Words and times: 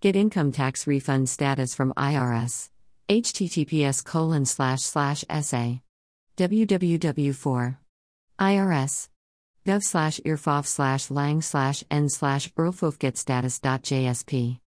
Get 0.00 0.14
income 0.14 0.52
tax 0.52 0.86
refund 0.86 1.28
status 1.28 1.74
from 1.74 1.92
IRS. 1.94 2.70
https 3.08 4.04
colon 4.04 4.44
slash 4.44 4.82
slash 4.82 5.24
sa 5.42 5.80
www4 6.36 7.76
irs 8.38 9.08
gov 9.66 9.82
slash 9.82 10.20
irfof 10.20 10.66
slash 10.66 11.10
lang 11.10 11.42
slash 11.42 11.82
n 11.90 12.08
slash 12.08 12.52
status.jsp 13.16 14.60